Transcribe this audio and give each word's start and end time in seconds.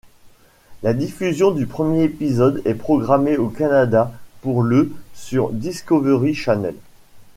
La 0.81 0.95
diffusion 0.95 1.51
du 1.51 1.67
premier 1.67 2.05
épisode 2.05 2.63
est 2.65 2.73
programmé 2.73 3.37
au 3.37 3.49
Canada 3.49 4.11
pour 4.41 4.63
le 4.63 4.91
sur 5.13 5.51
Discovery 5.51 6.33
Channel. 6.33 6.73